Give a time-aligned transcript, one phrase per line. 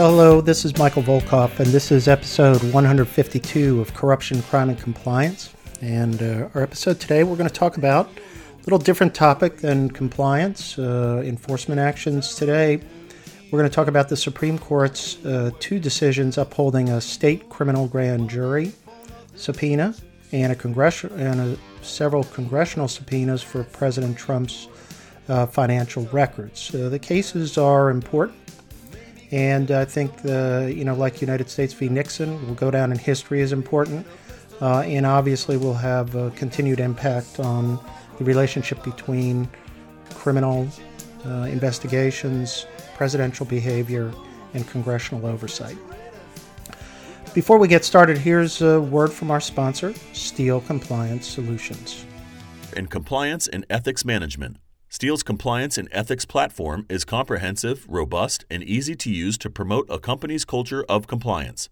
[0.00, 5.52] Hello, this is Michael Volkov, and this is episode 152 of Corruption, Crime, and Compliance.
[5.82, 9.90] And uh, our episode today, we're going to talk about a little different topic than
[9.90, 12.36] compliance, uh, enforcement actions.
[12.36, 12.80] Today,
[13.50, 17.88] we're going to talk about the Supreme Court's uh, two decisions upholding a state criminal
[17.88, 18.70] grand jury
[19.34, 19.96] subpoena
[20.30, 24.68] and a and a, several congressional subpoenas for President Trump's
[25.28, 26.72] uh, financial records.
[26.72, 28.47] Uh, the cases are important
[29.30, 31.88] and I think, the, you know, like United States v.
[31.88, 34.06] Nixon, will go down in history as important,
[34.60, 37.78] uh, and obviously will have a continued impact on
[38.18, 39.48] the relationship between
[40.14, 40.68] criminal
[41.26, 44.12] uh, investigations, presidential behavior,
[44.54, 45.76] and congressional oversight.
[47.34, 52.04] Before we get started, here's a word from our sponsor, Steele Compliance Solutions.
[52.74, 54.56] In compliance and ethics management,
[54.90, 59.98] Steele's compliance and ethics platform is comprehensive, robust, and easy to use to promote a
[59.98, 61.68] company's culture of compliance.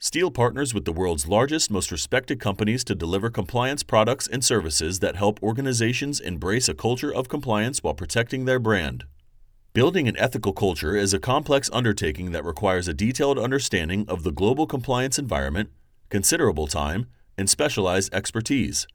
[0.00, 4.98] Steele partners with the world's largest, most respected companies to deliver compliance products and services
[4.98, 9.04] that help organizations embrace a culture of compliance while protecting their brand.
[9.72, 14.32] Building an ethical culture is a complex undertaking that requires a detailed understanding of the
[14.32, 15.70] global compliance environment,
[16.10, 17.06] considerable time,
[17.38, 18.88] and specialized expertise.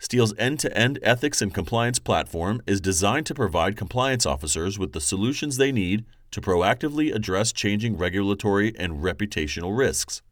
[0.00, 4.92] Steele's end to end ethics and compliance platform is designed to provide compliance officers with
[4.92, 10.22] the solutions they need to proactively address changing regulatory and reputational risks.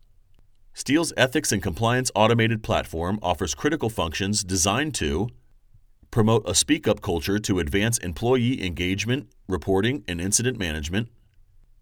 [0.73, 5.29] Steele's ethics and compliance automated platform offers critical functions designed to
[6.11, 11.11] promote a speak up culture to advance employee engagement, reporting, and incident management,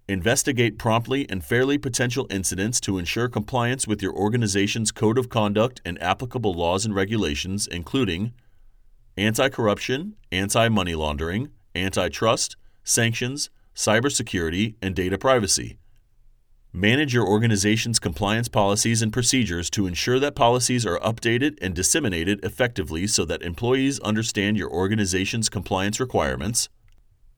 [0.09, 5.81] Investigate promptly and fairly potential incidents to ensure compliance with your organization's code of conduct
[5.85, 8.33] and applicable laws and regulations, including
[9.17, 15.77] anti corruption, anti money laundering, antitrust, sanctions, cybersecurity, and data privacy.
[16.73, 22.39] Manage your organization's compliance policies and procedures to ensure that policies are updated and disseminated
[22.45, 26.69] effectively so that employees understand your organization's compliance requirements.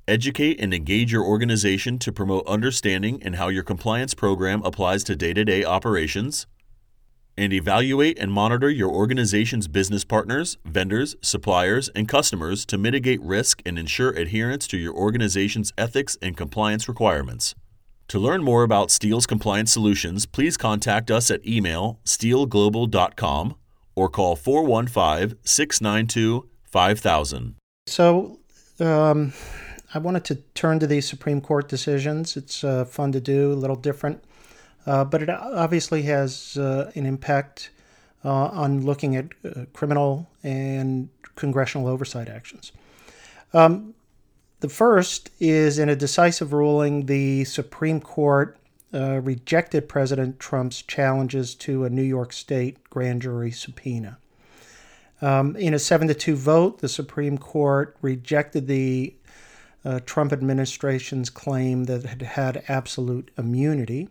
[0.09, 5.15] Educate and engage your organization to promote understanding and how your compliance program applies to
[5.15, 6.47] day to day operations.
[7.37, 13.61] And evaluate and monitor your organization's business partners, vendors, suppliers, and customers to mitigate risk
[13.67, 17.55] and ensure adherence to your organization's ethics and compliance requirements.
[18.09, 23.57] To learn more about Steele's compliance solutions, please contact us at email steeleglobal.com
[23.95, 27.57] or call 415 692 5000.
[27.87, 28.39] So,
[28.81, 29.35] um,
[29.95, 32.37] I wanted to turn to these Supreme Court decisions.
[32.37, 34.23] It's uh, fun to do, a little different,
[34.87, 37.71] uh, but it obviously has uh, an impact
[38.25, 42.73] uh, on looking at uh, criminal and congressional oversight actions.
[43.55, 43.95] Um,
[44.61, 48.59] the first is in a decisive ruling, the Supreme Court
[48.93, 54.19] uh, rejected President Trump's challenges to a New York State grand jury subpoena.
[55.21, 59.15] Um, in a 7 to 2 vote, the Supreme Court rejected the
[59.85, 64.09] uh, Trump administration's claim that it had absolute immunity.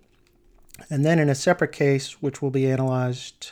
[0.89, 3.52] And then in a separate case, which will be analyzed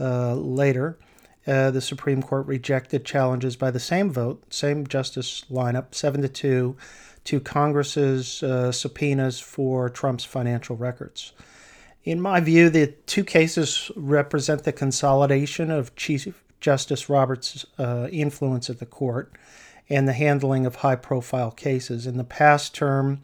[0.00, 0.98] uh, later,
[1.46, 6.28] uh, the Supreme Court rejected challenges by the same vote, same justice lineup, seven to
[6.28, 6.76] two,
[7.24, 11.32] to Congress's uh, subpoenas for Trump's financial records.
[12.04, 18.68] In my view, the two cases represent the consolidation of Chief Justice Roberts' uh, influence
[18.68, 19.32] at the court
[19.90, 22.06] and the handling of high profile cases.
[22.06, 23.22] In the past term,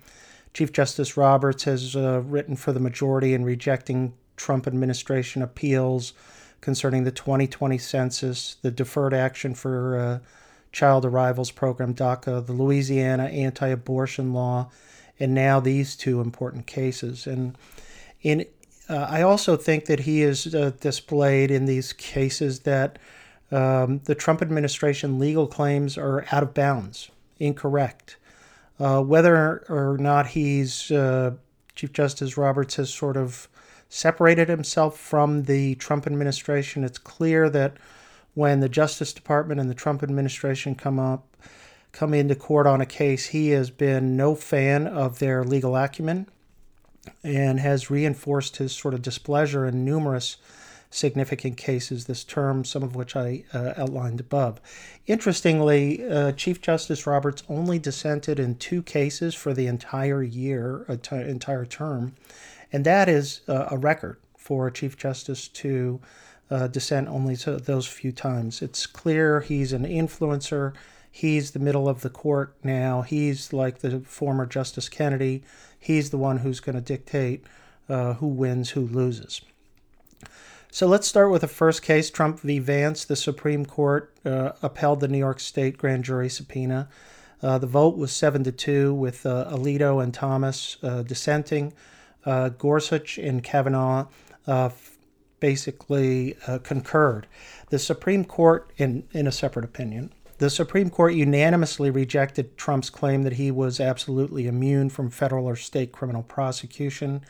[0.52, 6.12] Chief Justice Roberts has uh, written for the majority in rejecting Trump administration appeals
[6.60, 10.18] concerning the 2020 census, the Deferred Action for uh,
[10.72, 14.70] Child Arrivals Program, DACA, the Louisiana anti abortion law,
[15.20, 17.26] and now these two important cases.
[17.26, 17.56] And
[18.22, 18.46] in
[18.88, 22.98] uh, I also think that he has uh, displayed in these cases that
[23.50, 28.16] um, the Trump administration legal claims are out of bounds, incorrect.
[28.80, 31.32] Uh, whether or not he's uh,
[31.74, 33.48] Chief Justice Roberts has sort of
[33.88, 37.76] separated himself from the Trump administration, it's clear that
[38.34, 41.36] when the Justice Department and the Trump administration come up,
[41.92, 46.26] come into court on a case, he has been no fan of their legal acumen
[47.22, 50.38] and has reinforced his sort of displeasure in numerous
[50.94, 54.60] significant cases this term, some of which I uh, outlined above.
[55.06, 60.96] Interestingly, uh, Chief Justice Roberts only dissented in two cases for the entire year, uh,
[60.96, 62.14] t- entire term,
[62.72, 66.00] and that is uh, a record for a Chief Justice to
[66.48, 68.62] uh, dissent only to those few times.
[68.62, 70.74] It's clear he's an influencer.
[71.10, 73.02] He's the middle of the court now.
[73.02, 75.42] He's like the former Justice Kennedy.
[75.78, 77.44] He's the one who's going to dictate
[77.88, 79.40] uh, who wins, who loses.
[80.74, 82.58] So let's start with the first case Trump v.
[82.58, 83.04] Vance.
[83.04, 86.88] The Supreme Court uh, upheld the New York State grand jury subpoena.
[87.40, 91.74] Uh, the vote was 7 to 2, with uh, Alito and Thomas uh, dissenting.
[92.26, 94.08] Uh, Gorsuch and Kavanaugh
[94.48, 94.70] uh,
[95.38, 97.28] basically concurred.
[97.68, 103.22] The Supreme Court, in, in a separate opinion, the Supreme Court unanimously rejected Trump's claim
[103.22, 107.24] that he was absolutely immune from federal or state criminal prosecution.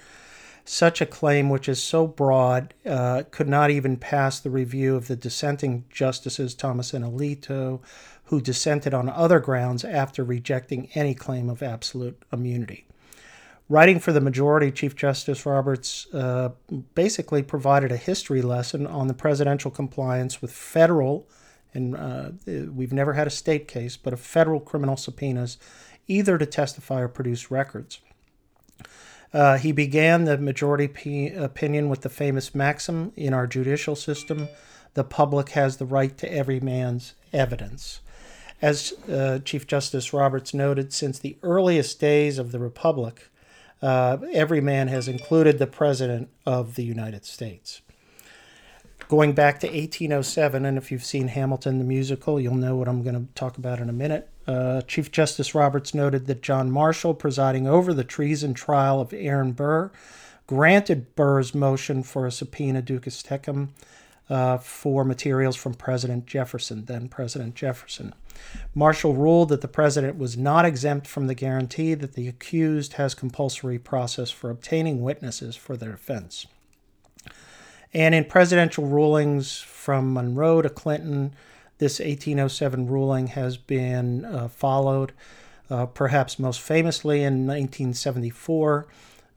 [0.66, 5.08] Such a claim, which is so broad, uh, could not even pass the review of
[5.08, 7.81] the dissenting justices Thomas and Alito,
[8.25, 12.87] who dissented on other grounds after rejecting any claim of absolute immunity.
[13.69, 16.50] Writing for the majority, Chief Justice Roberts uh,
[16.94, 21.26] basically provided a history lesson on the presidential compliance with federal,
[21.75, 25.58] and uh, we've never had a state case, but a federal criminal subpoenas,
[26.06, 28.00] either to testify or produce records.
[29.35, 34.49] Uh, he began the majority p- opinion with the famous maxim in our judicial system
[34.95, 38.01] the public has the right to every man's evidence.
[38.63, 43.29] As uh, Chief Justice Roberts noted, since the earliest days of the Republic,
[43.83, 47.83] uh, every man has included the President of the United States.
[49.09, 53.03] Going back to 1807, and if you've seen Hamilton the musical, you'll know what I'm
[53.03, 54.31] going to talk about in a minute.
[54.47, 59.53] Uh, Chief Justice Roberts noted that John Marshall, presiding over the treason trial of Aaron
[59.53, 59.91] Burr,
[60.47, 63.69] granted Burr's motion for a subpoena duces tecum
[64.31, 68.15] uh, for materials from President Jefferson, then President Jefferson.
[68.75, 73.15] Marshall ruled that the president was not exempt from the guarantee that the accused has
[73.15, 76.47] compulsory process for obtaining witnesses for their defense.
[77.94, 81.35] And in presidential rulings from Monroe to Clinton,
[81.79, 85.12] this 1807 ruling has been uh, followed,
[85.70, 88.88] uh, perhaps most famously in 1974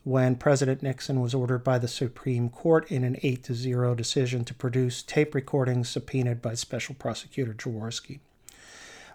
[0.04, 4.46] when President Nixon was ordered by the Supreme Court in an 8 to 0 decision
[4.46, 8.20] to produce tape recordings subpoenaed by Special Prosecutor Jaworski.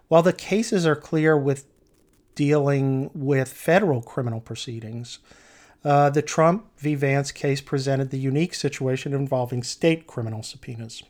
[0.08, 1.64] While the cases are clear with
[2.34, 5.18] dealing with federal criminal proceedings,
[5.84, 6.94] uh, the Trump v.
[6.94, 11.02] Vance case presented the unique situation involving state criminal subpoenas.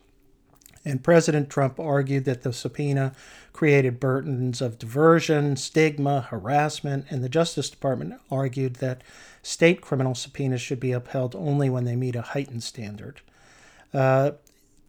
[0.84, 3.12] And President Trump argued that the subpoena
[3.52, 9.02] created burdens of diversion, stigma, harassment, and the Justice Department argued that
[9.42, 13.20] state criminal subpoenas should be upheld only when they meet a heightened standard.
[13.94, 14.32] Uh,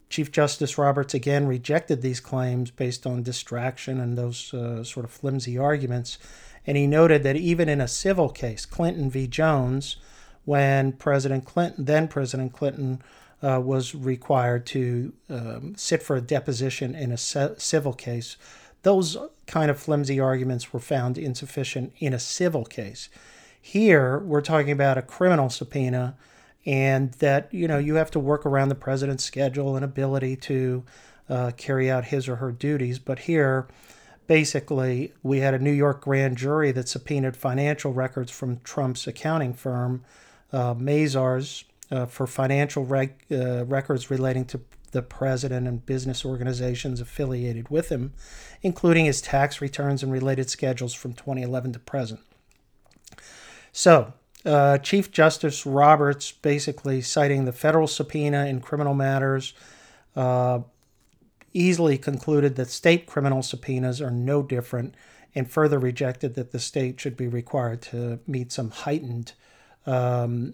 [0.09, 5.11] Chief Justice Roberts again rejected these claims based on distraction and those uh, sort of
[5.11, 6.17] flimsy arguments.
[6.65, 9.27] And he noted that even in a civil case, Clinton v.
[9.27, 9.97] Jones,
[10.45, 13.01] when President Clinton, then President Clinton,
[13.41, 18.37] uh, was required to um, sit for a deposition in a civil case.
[18.83, 19.17] Those
[19.47, 23.09] kind of flimsy arguments were found insufficient in a civil case.
[23.61, 26.15] Here, we're talking about a criminal subpoena,
[26.65, 30.83] and that you know you have to work around the president's schedule and ability to
[31.29, 32.99] uh, carry out his or her duties.
[32.99, 33.67] But here,
[34.27, 39.53] basically, we had a New York grand jury that subpoenaed financial records from Trump's accounting
[39.53, 40.03] firm,
[40.51, 44.61] uh, Mazars, uh, for financial uh, records relating to
[44.91, 48.13] the president and business organizations affiliated with him,
[48.61, 52.21] including his tax returns and related schedules from 2011 to present.
[53.71, 54.13] So,
[54.45, 59.53] uh, Chief Justice Roberts basically citing the federal subpoena in criminal matters
[60.15, 60.59] uh,
[61.53, 64.95] easily concluded that state criminal subpoenas are no different
[65.35, 69.33] and further rejected that the state should be required to meet some heightened
[69.85, 70.53] um,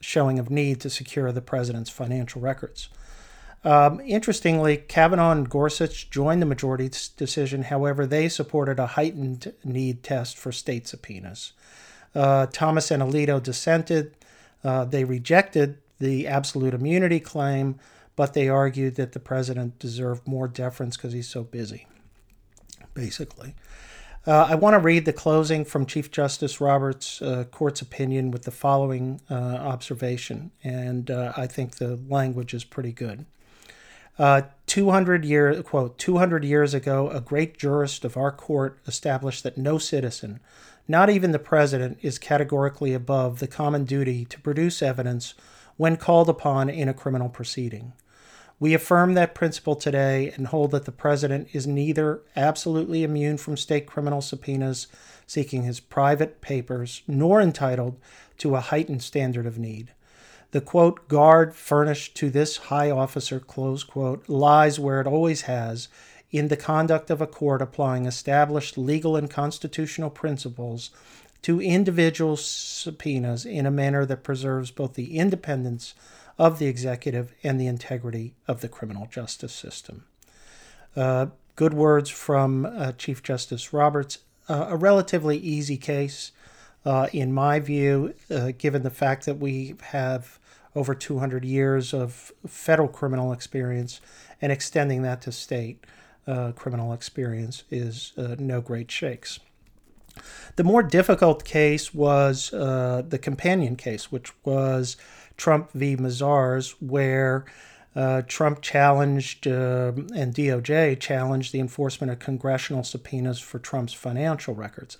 [0.00, 2.88] showing of need to secure the president's financial records.
[3.62, 7.64] Um, interestingly, Kavanaugh and Gorsuch joined the majority decision.
[7.64, 11.52] However, they supported a heightened need test for state subpoenas.
[12.14, 14.14] Uh, Thomas and Alito dissented.
[14.64, 17.78] Uh, they rejected the absolute immunity claim,
[18.16, 21.86] but they argued that the president deserved more deference because he's so busy,
[22.94, 23.54] basically.
[24.26, 28.42] Uh, I want to read the closing from Chief Justice Roberts' uh, court's opinion with
[28.42, 33.24] the following uh, observation, and uh, I think the language is pretty good.
[34.18, 39.56] Uh, 200 year quote 200 years ago a great jurist of our court established that
[39.56, 40.40] no citizen
[40.86, 45.32] not even the president is categorically above the common duty to produce evidence
[45.80, 47.94] when called upon in a criminal proceeding
[48.60, 53.56] we affirm that principle today and hold that the president is neither absolutely immune from
[53.56, 54.86] state criminal subpoenas
[55.26, 57.98] seeking his private papers nor entitled
[58.36, 59.94] to a heightened standard of need.
[60.50, 65.88] The quote, guard furnished to this high officer, close quote, lies where it always has
[66.30, 70.90] in the conduct of a court applying established legal and constitutional principles
[71.42, 75.94] to individual subpoenas in a manner that preserves both the independence
[76.38, 80.04] of the executive and the integrity of the criminal justice system.
[80.96, 84.18] Uh, good words from uh, Chief Justice Roberts.
[84.48, 86.32] Uh, a relatively easy case,
[86.84, 90.38] uh, in my view, uh, given the fact that we have
[90.74, 94.00] over 200 years of federal criminal experience
[94.40, 95.84] and extending that to state
[96.26, 99.40] uh, criminal experience is no great shakes.
[100.56, 104.96] The more difficult case was uh, the companion case, which was
[105.36, 105.96] Trump v.
[105.96, 107.44] Mazars, where
[107.96, 114.54] uh, Trump challenged uh, and DOJ challenged the enforcement of congressional subpoenas for Trump's financial
[114.54, 114.98] records.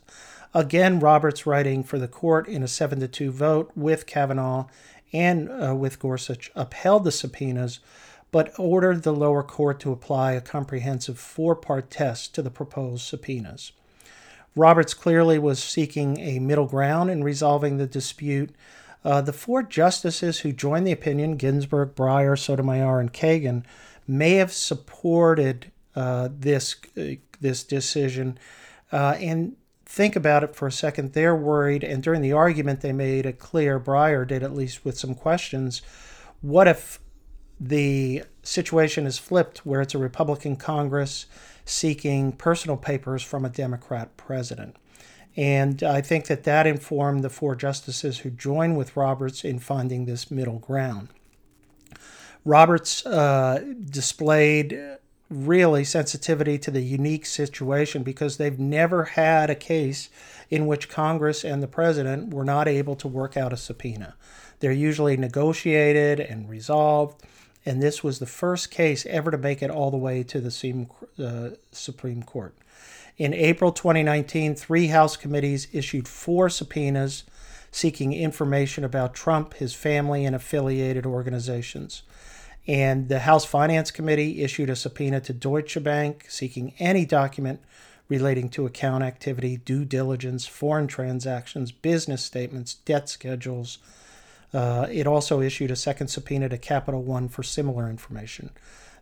[0.53, 4.67] Again, Roberts writing for the court in a 7 to 2 vote with Kavanaugh
[5.13, 7.79] and uh, with Gorsuch upheld the subpoenas,
[8.33, 13.03] but ordered the lower court to apply a comprehensive four part test to the proposed
[13.03, 13.73] subpoenas.
[14.57, 18.51] Roberts clearly was seeking a middle ground in resolving the dispute.
[19.05, 23.65] Uh, the four justices who joined the opinion, Ginsburg, Breyer, Sotomayor, and Kagan,
[24.07, 28.39] may have supported uh, this uh, this decision.
[28.93, 31.13] Uh, and think about it for a second.
[31.13, 33.81] They're worried, and during the argument, they made it clear.
[33.81, 35.81] Breyer did at least with some questions.
[36.43, 37.01] What if
[37.59, 41.27] the situation is flipped, where it's a Republican Congress?
[41.71, 44.77] Seeking personal papers from a Democrat president.
[45.37, 50.05] And I think that that informed the four justices who joined with Roberts in finding
[50.05, 51.09] this middle ground.
[52.45, 54.79] Roberts uh, displayed
[55.29, 60.11] really sensitivity to the unique situation because they've never had a case
[60.49, 64.17] in which Congress and the president were not able to work out a subpoena.
[64.59, 67.23] They're usually negotiated and resolved
[67.67, 70.51] and this was the first case ever to make it all the way to the
[71.73, 72.55] Supreme Court.
[73.19, 77.25] In April 2019, three House committees issued four subpoenas
[77.71, 82.03] seeking information about Trump, his family, and affiliated organizations.
[82.67, 87.61] And the House Finance Committee issued a subpoena to Deutsche Bank seeking any document
[88.09, 93.79] relating to account activity, due diligence, foreign transactions, business statements, debt schedules,
[94.53, 98.51] uh, it also issued a second subpoena to Capital One for similar information.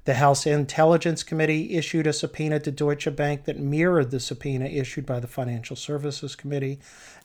[0.04, 5.04] The House Intelligence Committee issued a subpoena to Deutsche Bank that mirrored the subpoena issued
[5.04, 6.78] by the Financial Services Committee,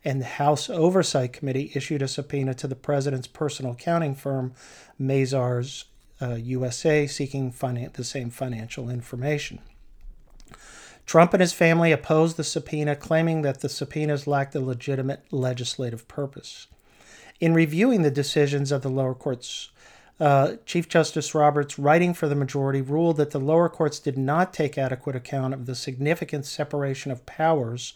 [0.04, 4.54] and the House Oversight Committee issued a subpoena to the president's personal accounting firm,
[5.00, 5.86] Mazars
[6.22, 9.60] uh, USA, seeking finan- the same financial information.
[11.06, 16.08] Trump and his family opposed the subpoena, claiming that the subpoenas lacked a legitimate legislative
[16.08, 16.68] purpose.
[17.44, 19.68] In reviewing the decisions of the lower courts,
[20.18, 24.54] uh, Chief Justice Roberts, writing for the majority, ruled that the lower courts did not
[24.54, 27.96] take adequate account of the significant separation of powers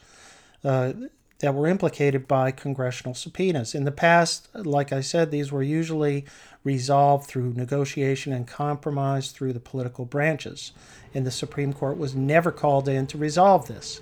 [0.66, 0.92] uh,
[1.40, 3.74] that were implicated by congressional subpoenas.
[3.74, 6.26] In the past, like I said, these were usually
[6.66, 10.74] resolved through negotiation and compromise through the political branches,
[11.14, 14.02] and the Supreme Court was never called in to resolve this.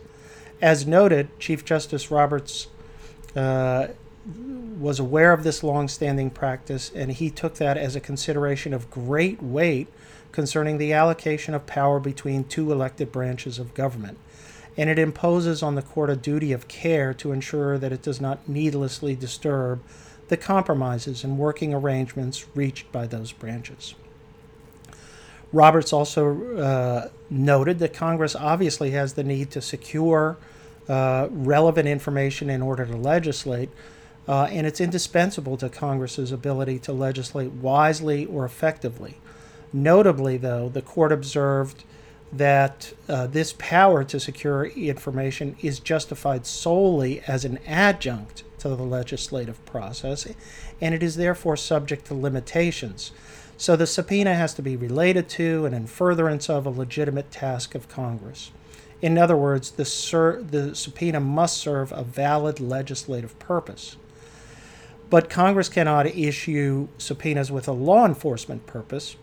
[0.60, 2.66] As noted, Chief Justice Roberts
[3.36, 3.90] uh,
[4.80, 9.42] was aware of this long-standing practice, and he took that as a consideration of great
[9.42, 9.88] weight
[10.32, 14.18] concerning the allocation of power between two elected branches of government.
[14.78, 18.20] And it imposes on the court a duty of care to ensure that it does
[18.20, 19.82] not needlessly disturb
[20.28, 23.96] the compromises and working arrangements reached by those branches.
[25.54, 30.36] Roberts also uh, noted that Congress obviously has the need to secure
[30.90, 33.70] uh, relevant information in order to legislate,
[34.28, 39.18] uh, and it's indispensable to Congress's ability to legislate wisely or effectively.
[39.72, 41.84] Notably, though, the court observed
[42.32, 48.84] that uh, this power to secure information is justified solely as an adjunct to the
[48.84, 50.28] legislative process,
[50.82, 53.12] and it is therefore subject to limitations.
[53.58, 57.76] So the subpoena has to be related to and in furtherance of a legitimate task
[57.76, 58.52] of Congress.
[59.02, 63.98] In other words, the, sur- the subpoena must serve a valid legislative purpose.
[65.10, 69.16] But Congress cannot issue subpoenas with a law enforcement purpose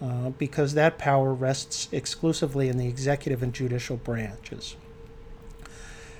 [0.00, 4.76] uh, because that power rests exclusively in the executive and judicial branches.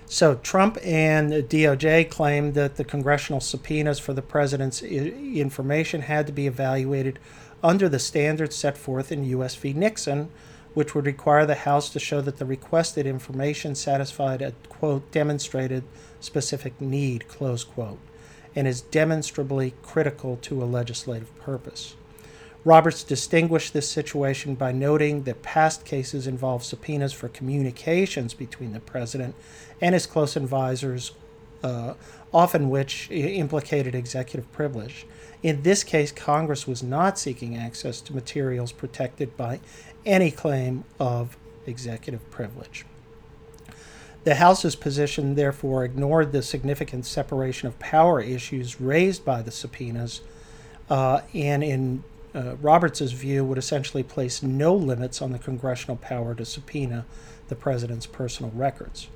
[0.07, 6.33] So Trump and DOJ claimed that the congressional subpoenas for the president's information had to
[6.33, 7.19] be evaluated
[7.63, 9.55] under the standards set forth in U.S.
[9.55, 9.73] v.
[9.73, 10.31] Nixon,
[10.75, 15.85] which would require the House to show that the requested information satisfied a quote demonstrated
[16.21, 17.99] specific need close quote
[18.59, 21.95] and is demonstrably critical to a legislative purpose.
[22.65, 28.81] Roberts distinguished this situation by noting that past cases involve subpoenas for communications between the
[28.81, 29.37] president
[29.81, 31.13] and his close advisors,
[31.63, 31.95] uh,
[32.35, 35.07] often which implicated executive privilege.
[35.41, 39.61] In this case, Congress was not seeking access to materials protected by
[40.05, 42.85] any claim of executive privilege.
[44.29, 50.21] The House's position, therefore, ignored the significant separation of power issues raised by the subpoenas,
[50.91, 52.05] uh, and in
[52.35, 57.07] uh, Roberts's view, would essentially place no limits on the congressional power to subpoena
[57.49, 59.09] the president's personal records.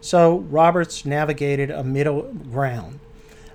[0.00, 2.98] So Roberts navigated a middle ground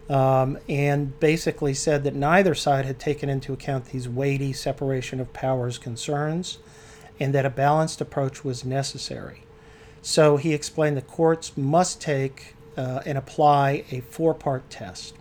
[0.09, 5.33] um, and basically said that neither side had taken into account these weighty separation of
[5.33, 6.59] powers concerns
[7.19, 9.43] and that a balanced approach was necessary.
[10.01, 15.13] So he explained the courts must take uh, and apply a four part test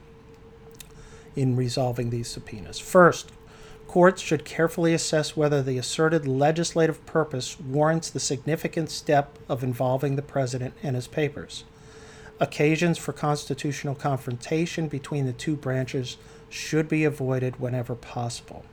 [1.37, 2.79] in resolving these subpoenas.
[2.79, 3.31] First,
[3.87, 10.17] courts should carefully assess whether the asserted legislative purpose warrants the significant step of involving
[10.17, 11.65] the president and his papers.
[12.39, 16.17] Occasions for constitutional confrontation between the two branches
[16.49, 18.65] should be avoided whenever possible.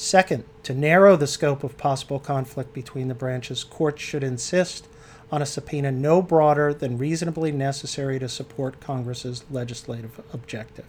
[0.00, 4.86] Second, to narrow the scope of possible conflict between the branches, courts should insist
[5.32, 10.84] on a subpoena no broader than reasonably necessary to support Congress's legislative objective.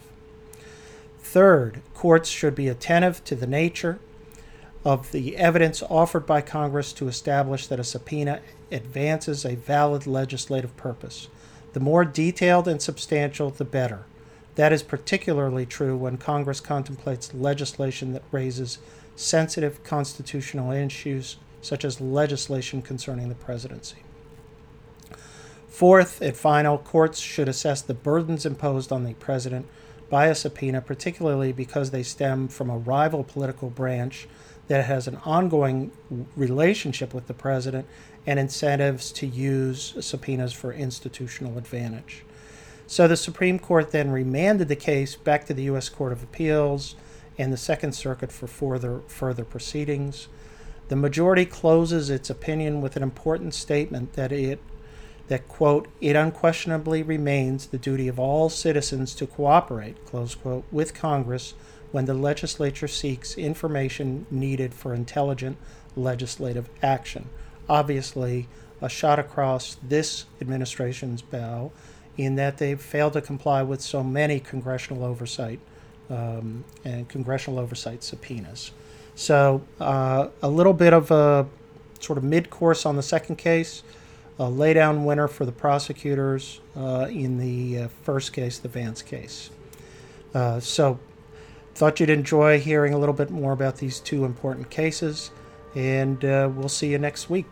[1.17, 3.97] Third, courts should be attentive to the nature
[4.85, 10.77] of the evidence offered by Congress to establish that a subpoena advances a valid legislative
[10.77, 11.29] purpose.
[11.73, 14.05] The more detailed and substantial, the better.
[14.53, 18.77] That is particularly true when Congress contemplates legislation that raises
[19.19, 23.97] sensitive constitutional issues, such as legislation concerning the presidency.
[25.67, 29.67] Fourth and final, courts should assess the burdens imposed on the president
[30.09, 34.27] by a subpoena, particularly because they stem from a rival political branch
[34.69, 35.91] that has an ongoing
[36.37, 37.85] relationship with the president
[38.25, 42.23] and incentives to use subpoenas for institutional advantage.
[42.87, 45.89] So the Supreme Court then remanded the case back to the U.S.
[45.89, 46.95] Court of Appeals
[47.39, 50.27] and the Second Circuit for further, further proceedings.
[50.89, 54.59] The majority closes its opinion with an important statement that it
[55.29, 60.95] that, quote, it unquestionably remains the duty of all citizens to cooperate, close quote, with
[60.95, 61.53] Congress
[61.91, 65.55] when the legislature seeks information needed for intelligent
[65.95, 67.29] legislative action.
[67.69, 68.47] Obviously,
[68.81, 71.71] a shot across this administration's bow
[72.17, 75.59] in that they've failed to comply with so many congressional oversight
[76.09, 78.71] um, and congressional oversight subpoenas.
[79.15, 81.45] So, uh, a little bit of a
[81.99, 83.83] sort of mid course on the second case
[84.39, 89.49] a laydown winner for the prosecutors uh, in the uh, first case, the Vance case.
[90.33, 90.97] Uh, so,
[91.75, 95.31] thought you'd enjoy hearing a little bit more about these two important cases,
[95.75, 97.45] and uh, we'll see you next week.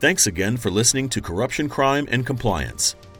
[0.00, 2.96] Thanks again for listening to Corruption, Crime, and Compliance.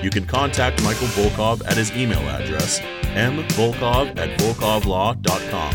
[0.00, 2.80] You can contact Michael Volkov at his email address,
[3.14, 5.74] mvolkov at volkovlaw.com.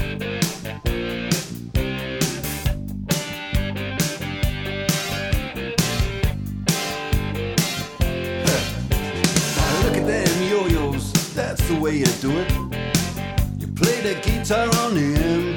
[9.84, 11.12] Look at the M Yo-Yos.
[11.34, 12.52] That's the way you do it.
[13.60, 15.53] You play the guitar on the MTV.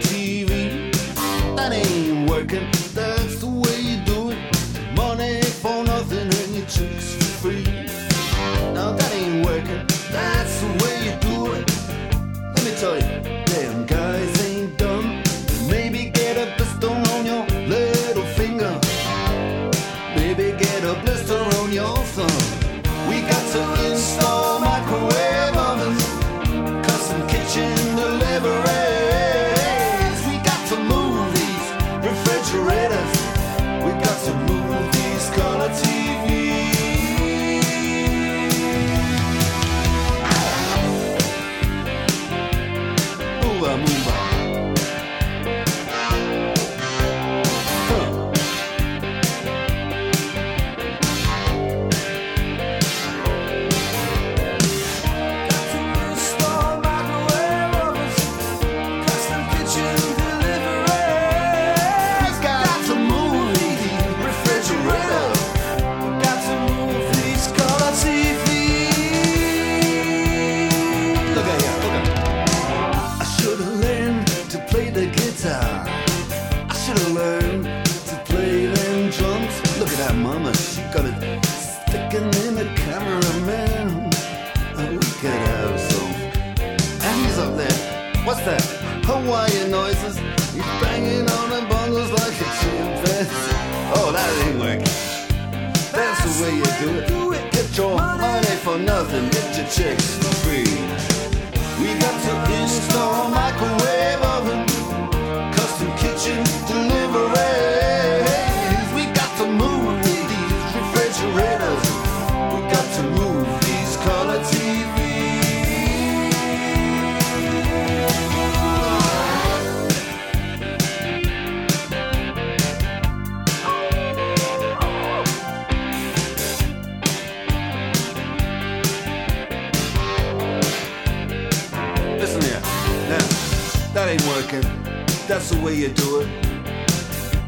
[99.87, 100.26] music.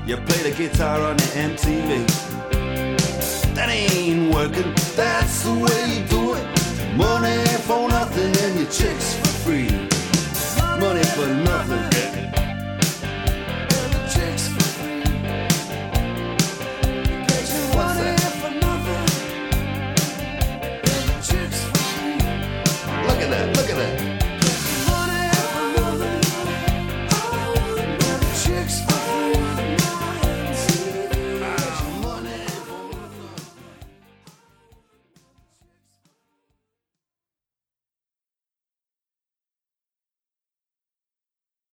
[0.08, 2.06] You play the guitar on the MTV.
[3.54, 6.96] That ain't working, that's the way you do it.
[6.96, 9.27] Money for nothing and your chicks